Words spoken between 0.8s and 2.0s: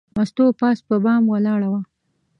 په بام ولاړه وه.